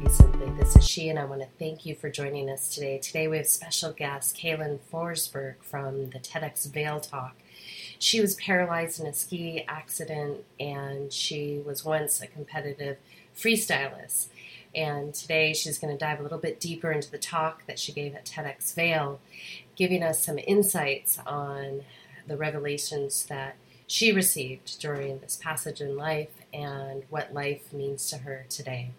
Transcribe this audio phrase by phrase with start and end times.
[0.00, 0.48] Be Simply.
[0.50, 2.98] This is she, and I want to thank you for joining us today.
[2.98, 7.34] Today we have special guest Kaylin Forsberg from the TEDx Vail Talk.
[7.98, 12.98] She was paralyzed in a ski accident, and she was once a competitive
[13.36, 14.28] freestylist.
[14.72, 17.90] And today she's going to dive a little bit deeper into the talk that she
[17.90, 19.18] gave at TEDx Vail,
[19.74, 21.82] giving us some insights on
[22.28, 23.56] the revelations that
[23.88, 28.90] she received during this passage in life and what life means to her today.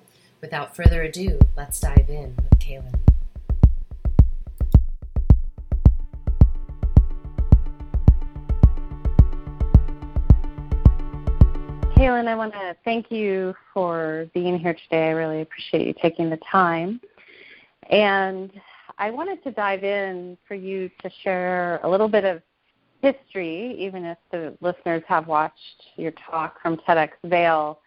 [0.41, 2.95] Without further ado, let's dive in with Kaylin.
[11.95, 15.09] Kaylin, I want to thank you for being here today.
[15.09, 17.01] I really appreciate you taking the time.
[17.89, 18.49] And
[18.97, 22.41] I wanted to dive in for you to share a little bit of
[23.01, 27.81] history, even if the listeners have watched your talk from TEDx Vail,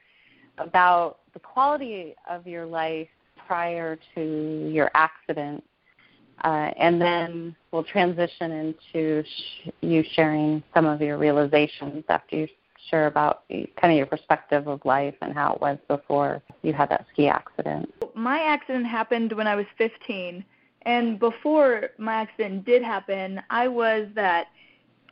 [0.59, 3.09] about the quality of your life
[3.47, 5.63] prior to your accident.
[6.45, 12.49] Uh, and then we'll transition into sh- you sharing some of your realizations after you
[12.91, 16.89] share about kind of your perspective of life and how it was before you had
[16.89, 17.93] that ski accident.
[18.15, 20.45] My accident happened when I was 15.
[20.85, 24.49] And before my accident did happen, I was that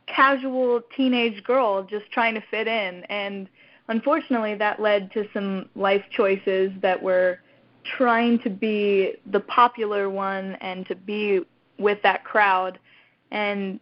[0.05, 3.03] casual teenage girl just trying to fit in.
[3.05, 3.47] And
[3.91, 7.39] unfortunately, that led to some life choices that were
[7.97, 11.41] trying to be the popular one and to be
[11.77, 12.79] with that crowd.
[13.31, 13.79] And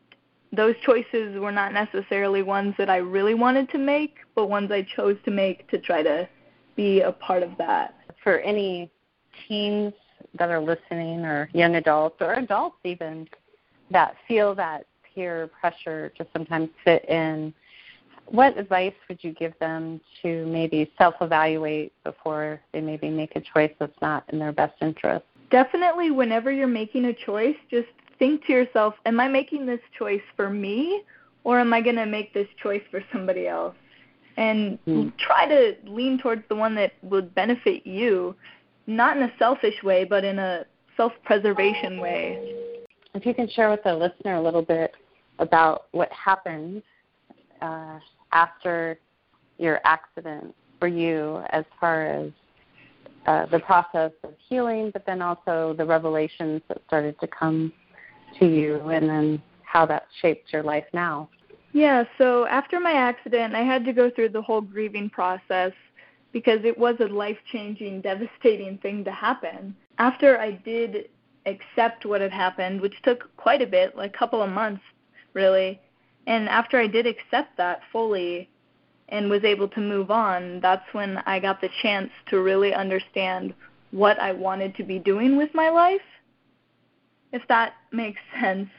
[0.52, 4.88] those choices were not necessarily ones that I really wanted to make, but ones I
[4.96, 6.28] chose to make to try to
[6.76, 7.94] be a part of that.
[8.24, 8.90] For any
[9.48, 9.94] teens
[10.38, 13.28] that are listening, or young adults, or adults even,
[13.92, 17.54] that feel that peer pressure to sometimes fit in,
[18.32, 23.42] what advice would you give them to maybe self evaluate before they maybe make a
[23.42, 25.26] choice that's not in their best interest?
[25.52, 27.88] Definitely, whenever you're making a choice, just
[28.20, 31.04] think to yourself, am I making this choice for me
[31.44, 33.76] or am I going to make this choice for somebody else?
[34.38, 35.12] And mm.
[35.18, 38.36] try to lean towards the one that would benefit you,
[38.88, 40.66] not in a selfish way, but in a
[40.96, 42.56] self preservation way.
[43.16, 44.94] If you can share with the listener a little bit
[45.40, 46.84] about what happened
[47.62, 48.00] uh,
[48.32, 49.00] after
[49.58, 52.32] your accident for you as far as
[53.28, 57.72] uh, the process of healing, but then also the revelations that started to come
[58.40, 61.30] to you, and then how that shaped your life now.
[61.74, 65.74] Yeah, so after my accident, I had to go through the whole grieving process
[66.32, 69.76] because it was a life changing, devastating thing to happen.
[69.98, 71.10] After I did
[71.46, 74.82] accept what had happened, which took quite a bit, like a couple of months
[75.34, 75.80] really.
[76.30, 78.48] And after I did accept that fully
[79.10, 83.56] and was able to move on, that's when I got the chance to really understand
[83.90, 86.06] what I wanted to be doing with my life,
[87.34, 88.70] if that makes sense.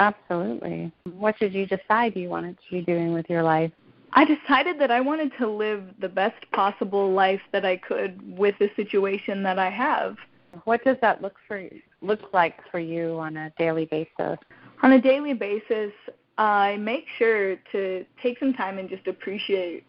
[0.00, 0.90] Absolutely.
[1.04, 3.70] What did you decide you wanted to be doing with your life?
[4.14, 8.56] I decided that I wanted to live the best possible life that I could with
[8.58, 10.16] the situation that I have.
[10.64, 11.62] What does that look for
[12.00, 14.38] look like for you on a daily basis?
[14.82, 15.92] on a daily basis,
[16.38, 19.84] I make sure to take some time and just appreciate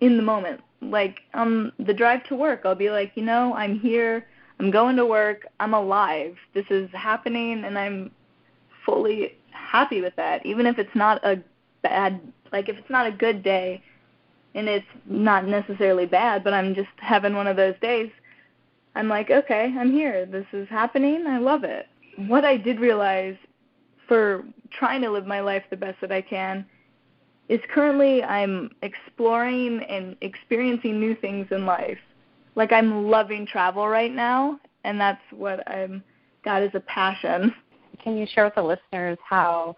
[0.00, 0.60] in the moment.
[0.82, 4.26] Like on the drive to work, I'll be like, you know, I'm here,
[4.60, 6.36] I'm going to work, I'm alive.
[6.54, 8.10] This is happening and I'm
[8.84, 10.44] fully happy with that.
[10.44, 11.42] Even if it's not a
[11.82, 12.20] bad
[12.52, 13.82] like if it's not a good day
[14.54, 18.10] and it's not necessarily bad, but I'm just having one of those days,
[18.94, 20.24] I'm like, okay, I'm here.
[20.24, 21.26] This is happening.
[21.26, 21.86] I love it.
[22.28, 23.36] What I did realize
[24.08, 26.66] for trying to live my life the best that I can
[27.48, 31.98] is currently I'm exploring and experiencing new things in life.
[32.54, 36.02] Like I'm loving travel right now, and that's what I'm
[36.44, 37.54] got as a passion.
[38.02, 39.76] Can you share with the listeners how,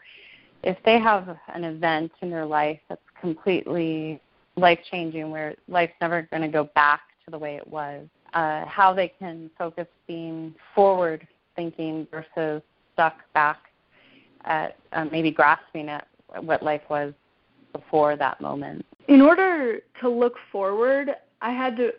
[0.63, 4.21] if they have an event in their life that's completely
[4.57, 8.65] life changing, where life's never going to go back to the way it was, uh,
[8.67, 11.27] how they can focus being forward
[11.57, 12.63] thinking versus
[12.93, 13.59] stuck back
[14.49, 16.09] at um, maybe grasping at
[16.41, 17.13] what life was
[17.73, 18.85] before that moment?
[19.07, 21.11] In order to look forward,
[21.41, 21.93] I had to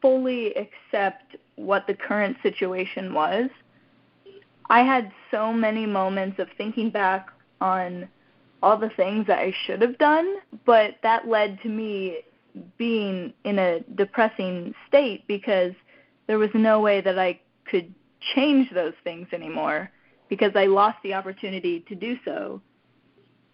[0.00, 3.50] fully accept what the current situation was.
[4.70, 7.28] I had so many moments of thinking back
[7.60, 8.08] on
[8.62, 12.18] all the things that I should have done, but that led to me
[12.78, 15.72] being in a depressing state because
[16.26, 17.38] there was no way that I
[17.70, 17.94] could
[18.34, 19.90] change those things anymore
[20.28, 22.60] because I lost the opportunity to do so.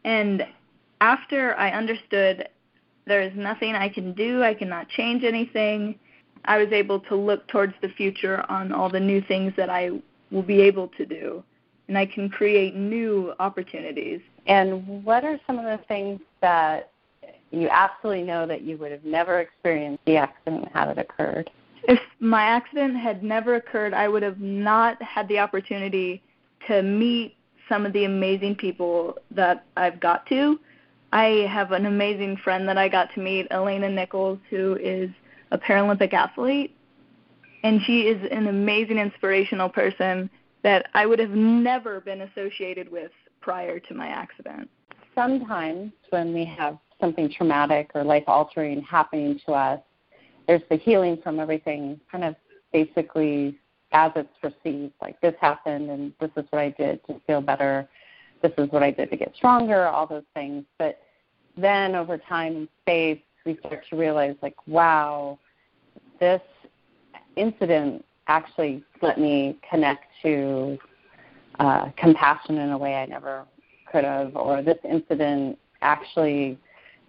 [0.04, 0.46] And
[1.00, 2.48] after I understood
[3.06, 5.98] there is nothing I can do, I cannot change anything,
[6.44, 9.90] I was able to look towards the future on all the new things that I
[10.30, 11.42] will be able to do,
[11.88, 14.20] and I can create new opportunities.
[14.46, 16.90] And what are some of the things that
[17.50, 21.50] you absolutely know that you would have never experienced the accident had it occurred?
[21.84, 26.22] If my accident had never occurred, I would have not had the opportunity
[26.68, 27.36] to meet
[27.68, 30.58] some of the amazing people that I've got to.
[31.12, 35.10] I have an amazing friend that I got to meet, Alana Nichols, who is
[35.50, 36.76] a Paralympic athlete.
[37.62, 40.28] And she is an amazing, inspirational person
[40.62, 43.10] that I would have never been associated with
[43.40, 44.68] prior to my accident.
[45.14, 49.80] Sometimes when we have something traumatic or life altering happening to us,
[50.46, 52.34] there's the healing from everything kind of
[52.72, 53.58] basically
[53.92, 54.92] as it's received.
[55.00, 57.88] Like this happened and this is what I did to feel better.
[58.42, 60.64] This is what I did to get stronger, all those things.
[60.78, 61.00] But
[61.56, 65.38] then over time and space, we start to realize like, wow,
[66.20, 66.40] this
[67.36, 70.78] incident actually let me connect to
[71.58, 73.44] uh, compassion in a way I never
[73.90, 76.58] could have, or this incident actually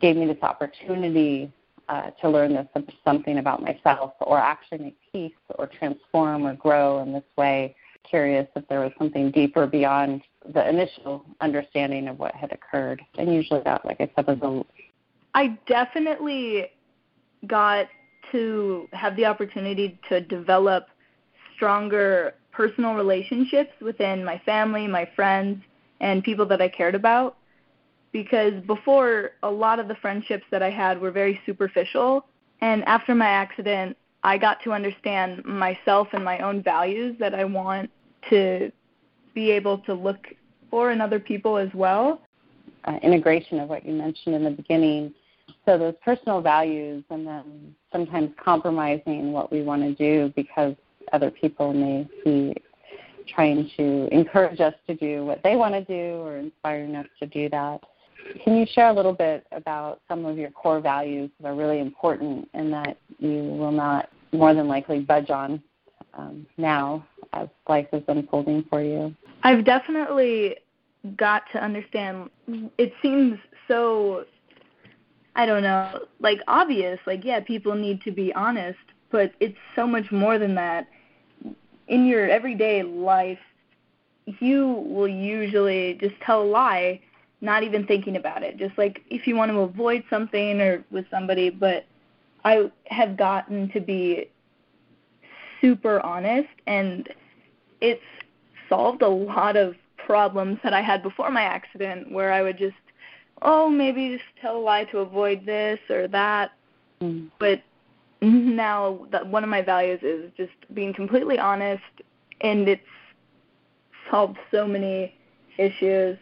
[0.02, 1.52] gave me this opportunity
[1.90, 2.68] uh, to learn this
[3.04, 7.76] something about myself, or actually make peace, or transform, or grow in this way.
[8.10, 10.22] Curious if there was something deeper beyond
[10.54, 14.66] the initial understanding of what had occurred, and usually that, like I said, was a.
[15.36, 16.68] I definitely
[17.48, 17.88] got
[18.32, 20.88] to have the opportunity to develop
[21.56, 25.62] stronger personal relationships within my family, my friends,
[26.02, 27.38] and people that I cared about.
[28.14, 32.26] Because before, a lot of the friendships that I had were very superficial.
[32.62, 37.44] And after my accident, I got to understand myself and my own values that I
[37.44, 37.90] want
[38.30, 38.72] to
[39.34, 40.28] be able to look
[40.70, 42.22] for in other people as well.
[42.86, 45.14] Uh, integration of what you mentioned in the beginning.
[45.66, 50.76] So those personal values, and then sometimes compromising what we want to do because
[51.12, 52.56] other people may be
[53.28, 57.28] trying to encourage us to do what they want to do or inspiring us to
[57.28, 57.82] do that.
[58.44, 61.80] Can you share a little bit about some of your core values that are really
[61.80, 65.62] important and that you will not more than likely budge on
[66.16, 69.14] um, now as life is unfolding for you?
[69.44, 70.58] I've definitely
[71.18, 72.30] got to understand.
[72.78, 73.38] It seems
[73.68, 74.26] so,
[75.36, 77.00] I don't know, like obvious.
[77.06, 78.80] Like, yeah, people need to be honest,
[79.12, 80.88] but it's so much more than that.
[81.88, 83.40] In your everyday life,
[84.40, 87.02] you will usually just tell a lie,
[87.44, 88.58] not even thinking about it.
[88.58, 91.86] Just like if you want to avoid something or with somebody, but
[92.46, 94.30] I have gotten to be
[95.60, 97.10] super honest and
[97.82, 98.02] it's
[98.70, 102.76] solved a lot of problems that I had before my accident where I would just
[103.42, 106.52] oh maybe just tell a lie to avoid this or that
[107.02, 107.30] mm.
[107.40, 107.62] but
[108.22, 111.84] now that one of my values is just being completely honest
[112.42, 112.82] and it's
[114.10, 115.16] solved so many
[115.58, 116.18] issues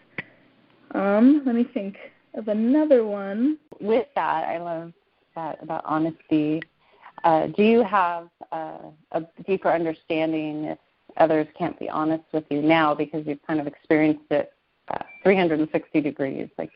[0.94, 1.98] um let me think
[2.36, 4.92] of another one with that i love
[5.36, 6.62] that about honesty
[7.24, 8.80] uh, do you have uh,
[9.12, 10.78] a deeper understanding if
[11.18, 14.54] others can't be honest with you now because you've kind of experienced it
[14.90, 16.72] uh, 360 degrees, like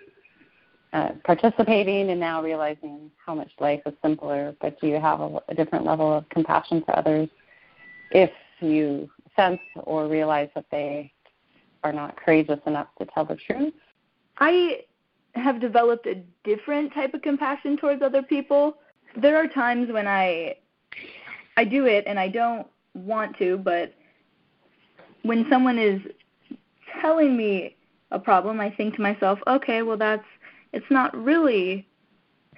[0.93, 4.55] uh, participating and now realizing how much life is simpler.
[4.61, 7.29] But do you have a, a different level of compassion for others
[8.11, 11.11] if you sense or realize that they
[11.83, 13.73] are not courageous enough to tell the truth?
[14.37, 14.81] I
[15.35, 18.77] have developed a different type of compassion towards other people.
[19.15, 20.55] There are times when I
[21.57, 23.93] I do it and I don't want to, but
[25.23, 26.01] when someone is
[27.01, 27.75] telling me
[28.11, 30.25] a problem, I think to myself, okay, well that's
[30.73, 31.87] it's not really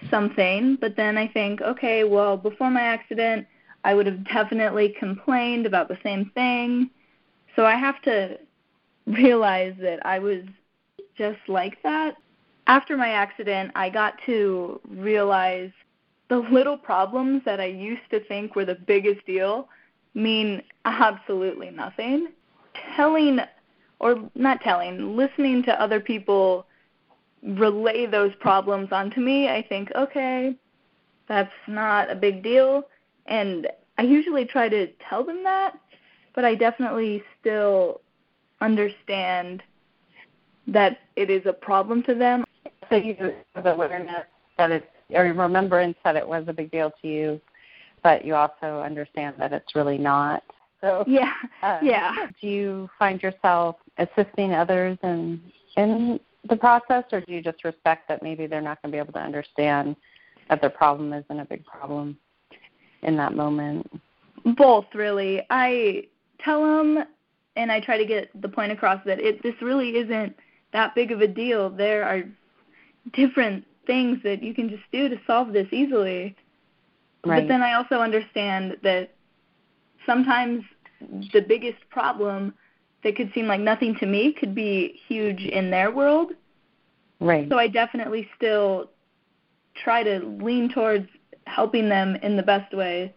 [0.10, 3.48] something, but then I think, okay, well before my accident,
[3.84, 6.90] I would have definitely complained about the same thing.
[7.56, 8.38] So I have to
[9.08, 10.44] realize that I was
[11.18, 12.16] just like that.
[12.68, 15.72] After my accident, I got to realize
[16.30, 19.70] the little problems that I used to think were the biggest deal
[20.14, 22.30] mean absolutely nothing
[22.96, 23.40] telling
[24.00, 26.68] or not telling, listening to other people
[27.44, 30.56] relay those problems onto me, I think, okay,
[31.28, 32.84] that's not a big deal.
[33.26, 35.78] And I usually try to tell them that,
[36.36, 38.02] but I definitely still
[38.62, 39.64] understand
[40.68, 42.44] that it is a problem to them.
[42.90, 44.26] So you have awareness
[44.58, 47.42] that it's, or remembrance that it was a big deal to you,
[48.04, 50.44] but you also understand that it's really not.
[50.82, 51.34] So yeah,
[51.64, 52.28] uh, yeah.
[52.40, 55.42] Do you find yourself assisting others in
[55.76, 56.20] in
[56.50, 59.14] the process, or do you just respect that maybe they're not going to be able
[59.14, 59.96] to understand
[60.50, 62.18] that their problem isn't a big problem?
[63.04, 63.90] in that moment?
[64.58, 65.42] Both, really.
[65.50, 66.04] I
[66.44, 67.04] tell them,
[67.56, 70.36] and I try to get the point across that it this really isn't
[70.78, 71.72] that big of a deal.
[71.72, 72.24] There are
[73.14, 76.36] different things that you can just do to solve this easily.
[77.26, 77.42] Right.
[77.42, 79.16] But then I also understand that
[80.06, 80.64] sometimes
[81.34, 82.54] the biggest problem
[83.04, 86.34] that could seem like nothing to me could be huge in their world.
[87.20, 87.50] Right.
[87.50, 88.92] So I definitely still
[89.84, 91.08] try to lean towards
[91.48, 93.16] helping them in the best way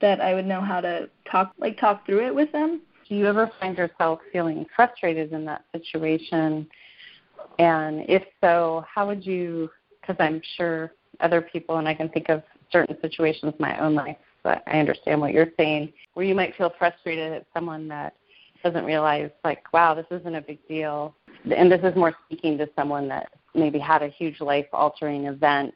[0.00, 2.80] that I would know how to talk like talk through it with them.
[3.08, 6.66] Do you ever find yourself feeling frustrated in that situation?
[7.58, 9.70] And if so, how would you
[10.08, 13.94] because I'm sure other people and I can think of certain situations in my own
[13.94, 18.14] life, but I understand what you're saying, where you might feel frustrated at someone that
[18.62, 21.14] doesn't realize like, wow, this isn't a big deal.
[21.54, 25.74] And this is more speaking to someone that maybe had a huge life altering event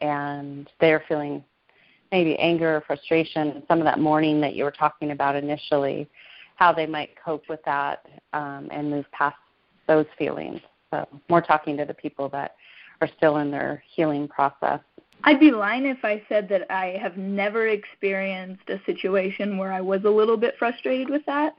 [0.00, 1.42] and they're feeling
[2.12, 6.08] maybe anger or frustration, some of that mourning that you were talking about initially,
[6.54, 9.36] how they might cope with that um, and move past
[9.88, 10.60] those feelings.
[10.90, 12.56] So more talking to the people that
[13.00, 14.80] are still in their healing process.
[15.24, 19.80] I'd be lying if I said that I have never experienced a situation where I
[19.80, 21.54] was a little bit frustrated with that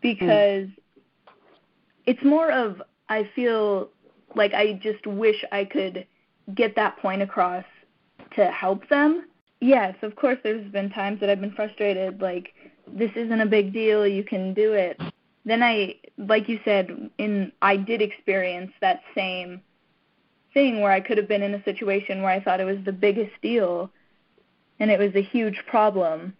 [0.00, 0.76] because mm.
[2.06, 3.90] it's more of I feel
[4.34, 6.06] like I just wish I could
[6.54, 7.64] get that point across
[8.36, 9.26] to help them.
[9.60, 12.54] Yes, of course there's been times that I've been frustrated like
[12.86, 15.00] this isn't a big deal, you can do it.
[15.44, 19.60] Then I like you said in I did experience that same
[20.54, 22.92] thing where I could have been in a situation where I thought it was the
[22.92, 23.90] biggest deal
[24.80, 26.34] and it was a huge problem.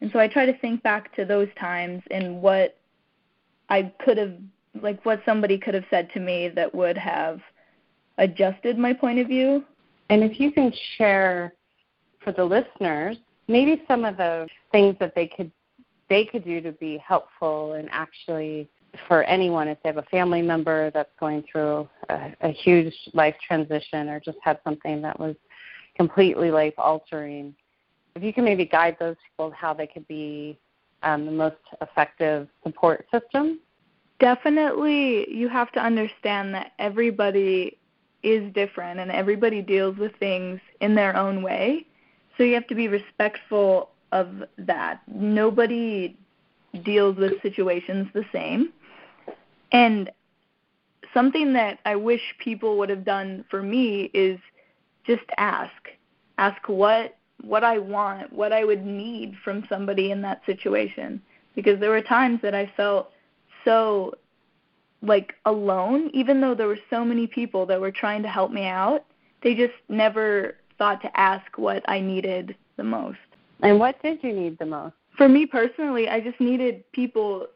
[0.00, 2.78] And so I try to think back to those times and what
[3.68, 4.34] I could have
[4.80, 7.40] like what somebody could have said to me that would have
[8.18, 9.64] adjusted my point of view.
[10.08, 11.52] And if you can share
[12.20, 15.50] for the listeners, maybe some of the things that they could
[16.12, 18.68] they could do to be helpful and actually
[19.08, 23.34] for anyone if they have a family member that's going through a, a huge life
[23.46, 25.34] transition or just had something that was
[25.96, 27.54] completely life altering.
[28.14, 30.58] If you can maybe guide those people how they could be
[31.02, 33.58] um, the most effective support system.
[34.20, 37.78] Definitely, you have to understand that everybody
[38.22, 41.86] is different and everybody deals with things in their own way.
[42.36, 45.00] So you have to be respectful of that.
[45.08, 46.16] Nobody
[46.84, 48.72] deals with situations the same.
[49.72, 50.10] And
[51.12, 54.38] something that I wish people would have done for me is
[55.06, 55.72] just ask.
[56.38, 61.20] Ask what what I want, what I would need from somebody in that situation.
[61.56, 63.10] Because there were times that I felt
[63.64, 64.14] so
[65.02, 68.66] like alone, even though there were so many people that were trying to help me
[68.66, 69.04] out.
[69.42, 73.18] They just never thought to ask what I needed the most.
[73.62, 74.94] And what did you need the most?
[75.16, 77.46] For me personally, I just needed people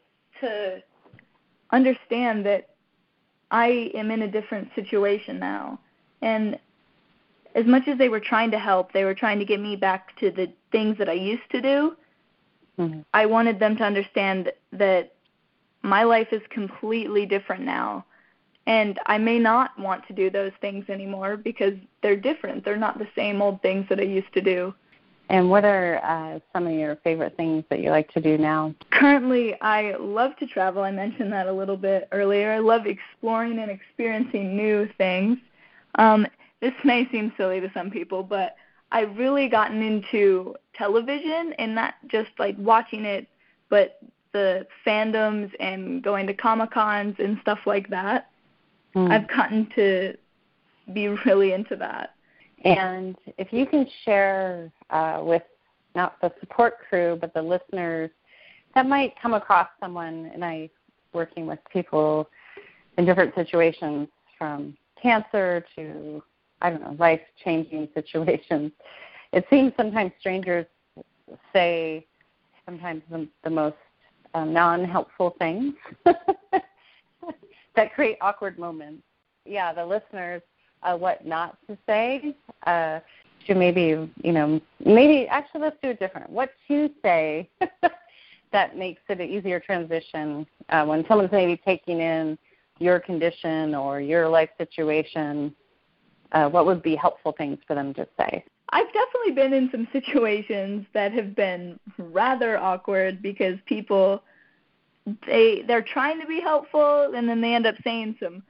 [0.40, 0.82] to
[1.72, 2.70] understand that
[3.50, 5.80] I am in a different situation now.
[6.22, 6.58] And
[7.54, 10.16] as much as they were trying to help, they were trying to get me back
[10.20, 11.96] to the things that I used to do.
[12.78, 13.00] Mm-hmm.
[13.14, 15.14] I wanted them to understand that
[15.82, 18.04] my life is completely different now.
[18.66, 22.64] And I may not want to do those things anymore because they're different.
[22.64, 24.74] They're not the same old things that I used to do.
[25.28, 28.74] And what are uh, some of your favorite things that you like to do now?
[28.90, 30.82] Currently, I love to travel.
[30.82, 32.52] I mentioned that a little bit earlier.
[32.52, 35.38] I love exploring and experiencing new things.
[35.96, 36.26] Um,
[36.60, 38.56] this may seem silly to some people, but
[38.92, 43.26] I've really gotten into television and not just like watching it,
[43.68, 43.98] but
[44.32, 48.30] the fandoms and going to Comic Cons and stuff like that.
[48.94, 49.10] Mm.
[49.10, 50.16] I've gotten to
[50.92, 52.15] be really into that.
[52.66, 55.42] And if you can share uh, with
[55.94, 58.10] not the support crew, but the listeners
[58.74, 60.68] that might come across someone, and I
[61.12, 62.28] working with people
[62.98, 66.22] in different situations from cancer to,
[66.60, 68.72] I don't know, life changing situations.
[69.32, 70.66] It seems sometimes strangers
[71.52, 72.06] say
[72.64, 73.76] sometimes the, the most
[74.34, 75.74] uh, non helpful things
[77.76, 79.02] that create awkward moments.
[79.44, 80.42] Yeah, the listeners
[80.82, 82.34] uh, what not to say.
[82.66, 83.00] Uh,
[83.46, 86.28] to maybe you know maybe actually let's do it different.
[86.30, 87.48] What to say
[88.52, 92.38] that makes it an easier transition uh, when someone's maybe taking in
[92.78, 95.54] your condition or your life situation.
[96.32, 98.44] Uh, what would be helpful things for them to say?
[98.70, 104.22] I've definitely been in some situations that have been rather awkward because people
[105.26, 108.42] they they're trying to be helpful and then they end up saying some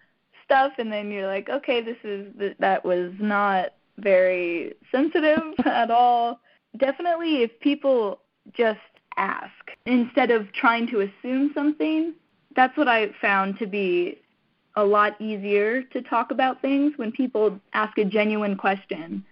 [0.46, 2.26] stuff and then you're like okay this is
[2.58, 6.40] that was not very sensitive at all
[6.78, 8.20] definitely if people
[8.56, 8.80] just
[9.16, 9.50] ask
[9.86, 12.14] instead of trying to assume something,
[12.54, 14.18] that's what I found to be
[14.76, 19.24] a lot easier to talk about things when people ask a genuine question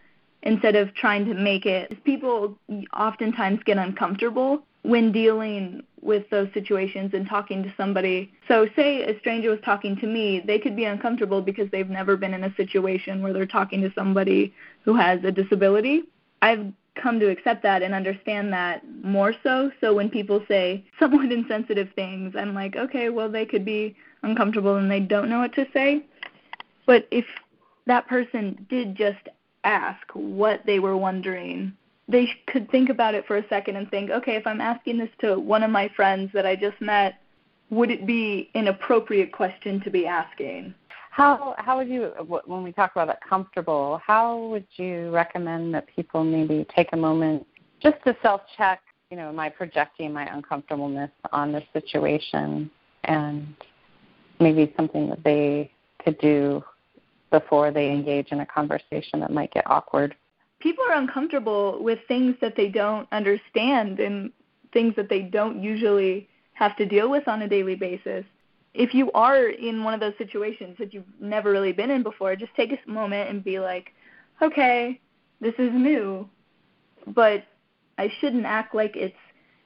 [0.42, 2.02] instead of trying to make it.
[2.04, 2.59] People
[2.97, 8.31] oftentimes get uncomfortable when dealing with those situations and talking to somebody.
[8.47, 12.19] So, say a stranger was talking to me, they could be uncomfortable because they've never
[12.19, 16.03] been in a situation where they're talking to somebody who has a disability.
[16.43, 19.73] I've come to accept that and understand that more so.
[19.81, 24.76] So, when people say somewhat insensitive things, I'm like, okay, well, they could be uncomfortable
[24.76, 26.05] and they don't know what to say.
[26.85, 27.25] But if
[27.87, 29.29] that person did just
[29.64, 31.73] ask what they were wondering
[32.09, 35.09] they could think about it for a second and think, okay, if I'm asking this
[35.21, 37.21] to one of my friends that I just met,
[37.71, 40.75] would it be an appropriate question to be asking?
[41.11, 42.09] How how would you
[42.45, 44.01] when we talk about that comfortable?
[44.05, 47.47] How would you recommend that people maybe take a moment
[47.81, 48.81] just to self check?
[49.11, 52.69] You know, am I projecting my uncomfortableness on the situation,
[53.05, 53.55] and
[54.41, 55.71] maybe something that they
[56.05, 56.63] could do
[57.31, 60.17] before they engage in a conversation that might get awkward
[60.64, 64.33] people are uncomfortable with things that they don't understand and
[64.73, 68.25] things that they don't usually have to deal with on a daily basis.
[68.73, 72.35] If you are in one of those situations that you've never really been in before,
[72.35, 73.92] just take a moment and be like,
[74.40, 74.99] okay,
[75.38, 76.26] this is new,
[77.09, 77.44] but
[77.99, 79.14] I shouldn't act like it's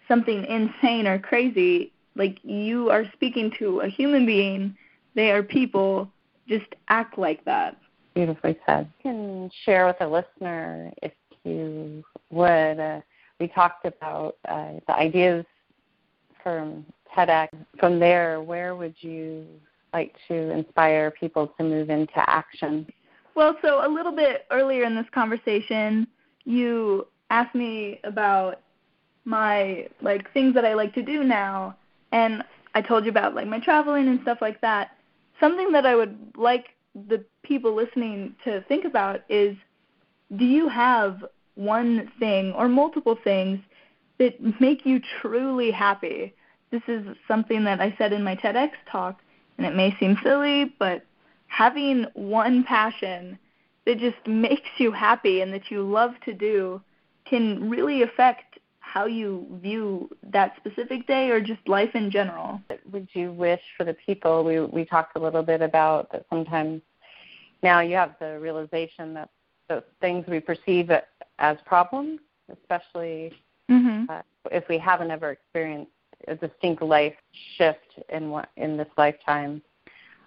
[0.09, 1.93] something insane or crazy.
[2.17, 4.77] Like you are speaking to a human being,
[5.15, 6.11] they are people,
[6.49, 7.77] just act like that.
[8.19, 8.91] Beautifully said.
[9.05, 11.13] You can share with a listener, if
[11.45, 12.81] you would.
[12.81, 13.01] Uh,
[13.39, 15.47] we talked about uh, the ideas
[16.43, 16.85] from
[17.17, 17.47] TEDx.
[17.79, 19.47] From there, where would you
[19.93, 22.89] like to inspire people to move into action?
[23.37, 26.09] Well, so a little bit earlier in this conversation,
[26.43, 28.63] you asked me about
[29.27, 31.77] my like things that I like to do now,
[32.11, 32.43] and
[32.75, 34.97] I told you about like my traveling and stuff like that.
[35.39, 36.71] Something that I would like
[37.09, 39.57] the people listening to think about is
[40.37, 43.61] do you have one thing or multiple things
[44.19, 46.35] that make you truly happy?
[46.71, 49.21] This is something that I said in my TEDx talk,
[49.57, 51.05] and it may seem silly, but
[51.47, 53.39] having one passion
[53.87, 56.81] that just makes you happy and that you love to do
[57.25, 62.61] can really affect how you view that specific day or just life in general.
[62.91, 66.81] Would you wish for the people we we talked a little bit about that sometimes
[67.63, 69.31] now you have the realization that
[69.69, 70.91] the things we perceive
[71.39, 73.33] as problems, especially
[73.71, 74.05] mm-hmm.
[74.09, 75.93] uh, if we haven't ever experienced
[76.27, 77.15] a distinct life
[77.57, 79.63] shift in what, in this lifetime.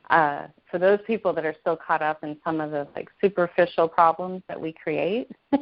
[0.10, 3.88] Uh, for those people that are still caught up in some of the like superficial
[3.88, 5.30] problems that we create,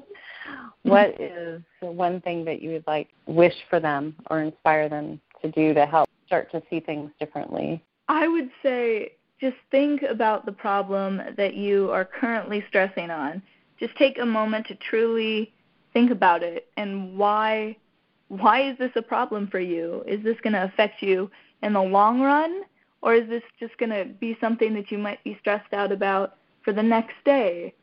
[0.84, 5.20] what is the one thing that you would like wish for them or inspire them
[5.42, 7.84] to do to help start to see things differently?
[8.08, 13.41] I would say just think about the problem that you are currently stressing on.
[13.80, 15.54] Just take a moment to truly
[15.93, 17.75] think about it and why
[18.28, 20.04] why is this a problem for you?
[20.08, 21.32] Is this going to affect you
[21.63, 22.62] in the long run
[23.02, 26.36] or is this just going to be something that you might be stressed out about
[26.63, 27.73] for the next day?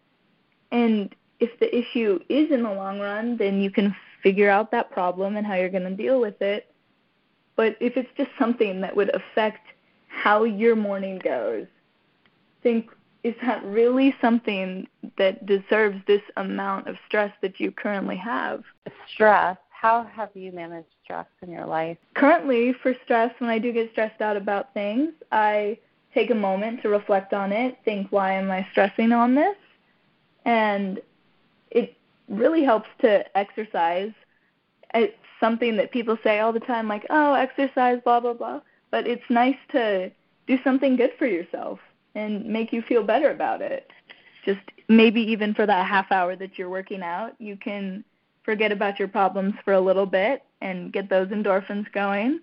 [0.70, 4.92] And if the issue is in the long run, then you can figure out that
[4.92, 6.72] problem and how you're going to deal with it.
[7.56, 9.66] But if it's just something that would affect
[10.16, 11.66] how your morning goes.
[12.62, 12.90] Think,
[13.22, 18.64] is that really something that deserves this amount of stress that you currently have?
[19.07, 19.59] Stress.
[19.70, 21.98] How have you managed stress in your life?
[22.14, 25.79] Currently, for stress, when I do get stressed out about things, I
[26.14, 29.57] take a moment to reflect on it, think, why am I stressing on this?
[30.46, 30.98] And
[31.70, 31.94] it
[32.29, 34.12] really helps to exercise.
[34.94, 39.07] It's something that people say all the time, like, oh, exercise, blah, blah, blah but
[39.07, 40.11] it's nice to
[40.46, 41.79] do something good for yourself
[42.14, 43.90] and make you feel better about it.
[44.44, 48.05] Just maybe even for that half hour that you're working out, you can
[48.44, 52.40] forget about your problems for a little bit and get those endorphins going.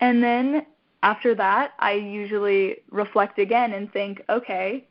[0.00, 0.66] And then
[1.02, 4.88] after that, I usually reflect again and think, okay,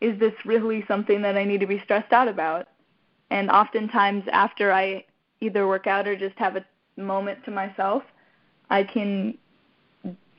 [0.00, 2.68] is this really something that I need to be stressed out about?
[3.30, 5.04] And oftentimes, after I
[5.40, 6.64] either work out or just have a
[6.96, 8.02] moment to myself,
[8.70, 9.36] I can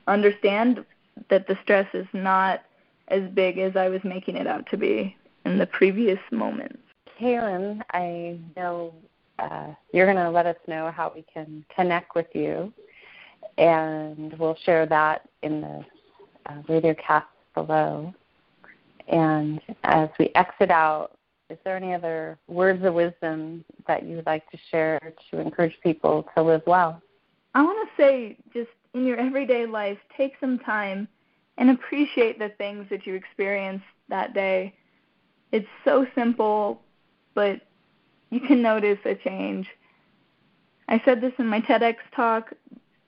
[0.06, 0.84] understand
[1.28, 2.62] that the stress is not
[3.08, 6.78] as big as I was making it out to be in the previous moments.
[7.20, 8.94] Kaylin, I know
[9.38, 12.72] uh, you're going to let us know how we can connect with you,
[13.58, 15.84] and we'll share that in the
[16.46, 18.14] uh, radio cast below.
[19.08, 21.12] And as we exit out
[21.52, 24.98] is there any other words of wisdom that you would like to share
[25.30, 27.02] to encourage people to live well?
[27.54, 31.08] I want to say just in your everyday life, take some time
[31.58, 34.74] and appreciate the things that you experienced that day.
[35.50, 36.80] It's so simple,
[37.34, 37.60] but
[38.30, 39.68] you can notice a change.
[40.88, 42.52] I said this in my TEDx talk,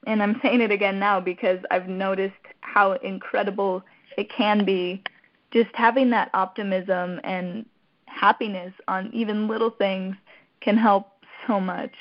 [0.06, 3.82] and I'm saying it again now because I've noticed how incredible
[4.18, 5.02] it can be
[5.50, 7.64] just having that optimism and
[8.06, 10.16] happiness on even little things
[10.60, 11.08] can help
[11.46, 11.92] so much.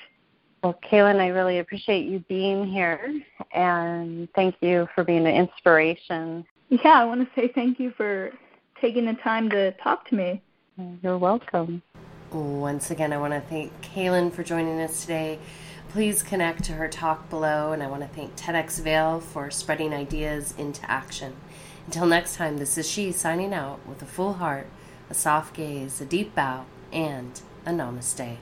[0.64, 3.22] Well, Kaylin, I really appreciate you being here,
[3.52, 6.46] and thank you for being an inspiration.
[6.70, 8.32] Yeah, I want to say thank you for
[8.80, 10.42] taking the time to talk to me.
[11.02, 11.82] You're welcome.
[12.32, 15.38] Once again, I want to thank Kaylin for joining us today.
[15.90, 19.94] Please connect to her talk below, and I want to thank TEDx Vail for spreading
[19.94, 21.36] ideas into action.
[21.88, 24.68] Until next time, this is she signing out with a full heart,
[25.10, 28.38] a soft gaze, a deep bow, and a namaste.